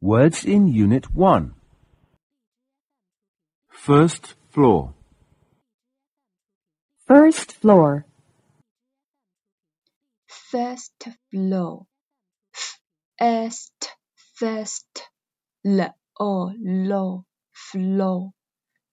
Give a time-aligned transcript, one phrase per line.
[0.00, 1.54] Words in Unit 1.
[3.68, 4.94] First floor.
[7.06, 8.06] First floor.
[10.50, 11.86] first floor,
[13.16, 13.96] first,
[14.34, 15.10] first,
[15.64, 18.32] l o lo, floor,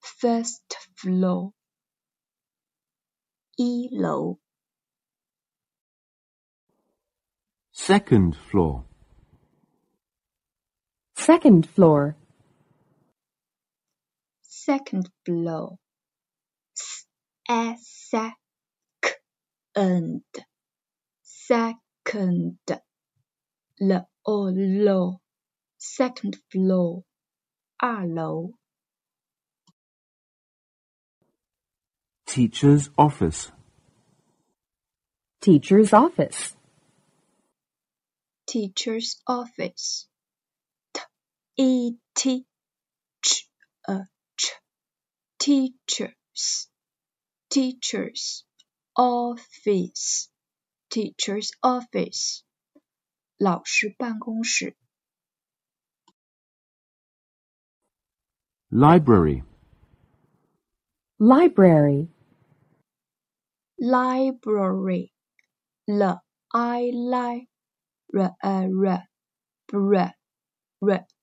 [0.00, 1.52] first floor,
[3.56, 4.38] 一楼
[7.72, 8.93] Second floor.
[11.24, 12.16] Second floor.
[14.42, 15.78] second floor,
[16.76, 17.06] s
[17.48, 18.18] a c
[19.74, 20.20] and
[21.22, 22.58] second,
[23.80, 25.20] l o
[25.78, 27.04] second floor,
[27.80, 28.52] 二楼
[32.26, 33.50] Teacher's office.
[35.40, 36.54] Teacher's office.
[38.46, 40.06] teacher's office
[41.55, 42.45] T E T
[43.21, 43.49] Ch
[43.87, 44.05] A
[44.37, 44.51] Ch
[45.39, 46.69] teachers
[47.49, 48.45] teachers
[48.95, 50.29] office
[50.89, 52.43] teacher's office
[53.37, 54.75] 老师办公室
[58.71, 59.43] Library.
[61.17, 62.09] Library.
[63.79, 65.11] library
[65.85, 67.47] l i li
[68.13, 69.07] r a r
[69.67, 70.13] br r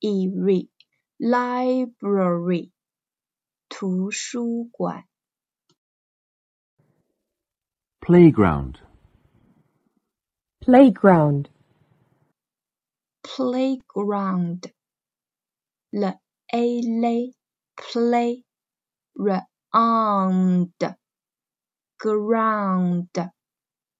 [0.00, 0.68] e r
[1.18, 2.70] library
[3.68, 5.04] 图书馆
[8.00, 8.78] Playground.
[10.60, 11.48] Playground.
[13.26, 14.72] playground
[15.90, 17.34] l a l
[17.74, 18.44] play
[19.14, 20.96] round
[21.98, 23.30] ground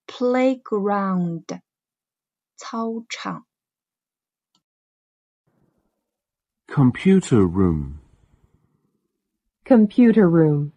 [0.06, 1.60] playground
[2.56, 3.46] 操场
[6.70, 8.00] Computer room.
[9.64, 10.72] Computer room.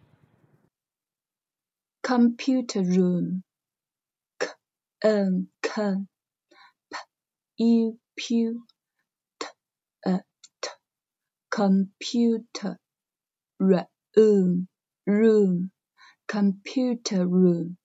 [2.02, 3.42] computer room
[4.40, 4.48] k
[5.04, 5.96] n k
[7.56, 8.52] p u p
[9.38, 9.46] t
[10.06, 10.20] a
[10.62, 10.70] t
[11.50, 12.78] computer
[13.58, 14.68] room
[15.06, 15.70] room
[16.28, 17.76] computer room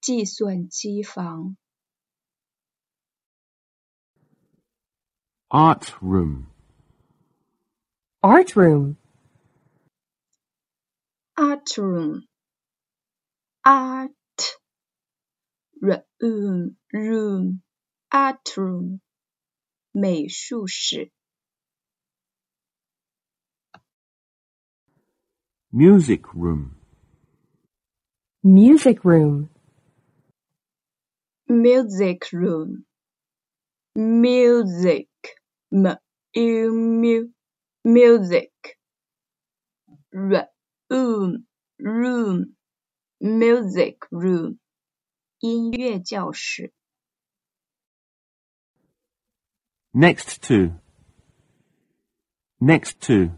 [0.00, 1.56] 计算机房
[5.50, 6.48] Art room.
[8.22, 8.98] Art room.
[11.36, 12.24] art room
[13.64, 14.10] art
[15.82, 17.62] room room
[18.12, 19.00] art room
[19.92, 21.10] 美术室
[25.72, 26.76] Music room.
[28.44, 29.50] Music room.
[31.48, 32.84] music room
[33.96, 35.08] music
[35.72, 35.86] m
[36.34, 37.30] u mu
[37.84, 38.52] music
[40.12, 41.46] room
[41.80, 42.56] room
[43.20, 44.58] music room
[45.40, 46.72] 音乐教室
[49.94, 50.80] Next to.
[52.60, 53.32] Next to.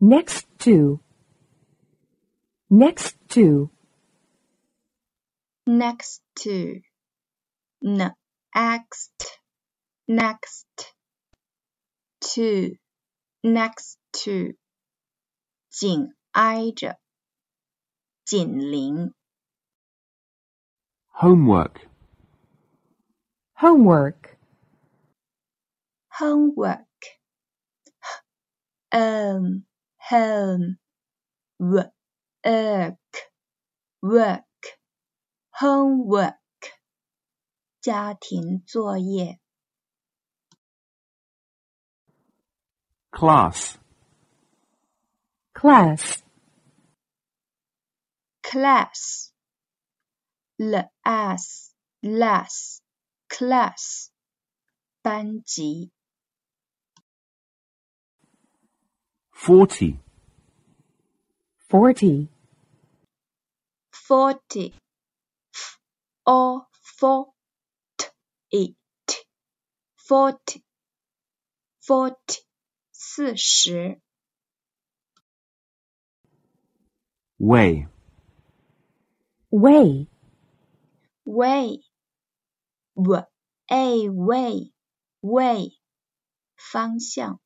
[0.00, 1.00] Next to.
[2.70, 3.70] Next to.
[5.66, 6.80] next to
[7.82, 9.40] next
[10.08, 10.66] next
[12.20, 12.76] to
[13.42, 14.56] next to
[15.70, 16.98] 紧挨着
[18.24, 19.12] 紧邻
[21.12, 21.88] Homework.
[23.54, 24.34] Homework.
[26.18, 26.86] homework
[28.92, 29.64] um
[29.98, 30.78] home
[31.58, 31.90] work
[34.00, 34.44] work
[35.50, 36.36] homework
[37.80, 39.40] 家庭作业
[43.19, 43.77] Class.
[45.53, 46.23] Class.
[48.41, 49.33] class.
[50.57, 52.81] Class class
[53.27, 54.11] class.
[55.01, 55.91] 班级
[59.33, 59.99] Forty.
[61.67, 62.29] Forty.
[63.91, 64.73] forty
[66.25, 68.77] or forty
[69.97, 70.63] forty.
[71.81, 72.48] Forty
[73.01, 74.01] 四十
[77.37, 77.87] Way.
[79.49, 80.07] Way.
[81.23, 81.79] way
[82.95, 83.25] w
[83.67, 84.73] a way
[85.21, 85.77] way
[86.57, 87.39] 方向